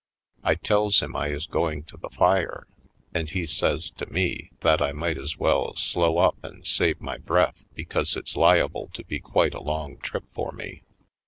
I 0.43 0.55
tells 0.55 0.99
him 1.03 1.15
I 1.15 1.27
is 1.27 1.45
going 1.45 1.83
to 1.83 1.95
the 1.95 2.09
fire. 2.09 2.65
And 3.13 3.29
he 3.29 3.45
says 3.45 3.91
to 3.99 4.07
me 4.11 4.49
that 4.61 4.81
I 4.81 4.93
might 4.93 5.19
as 5.19 5.37
well 5.37 5.75
slow 5.75 6.17
up 6.17 6.43
and 6.43 6.65
save 6.65 6.99
my 6.99 7.19
breath 7.19 7.65
because 7.75 8.15
it's 8.15 8.35
liable 8.35 8.89
to 8.95 9.03
be 9.03 9.19
quite 9.19 9.53
a 9.53 9.61
long 9.61 9.97
trip 9.99 10.23
for 10.33 10.51
me. 10.53 10.81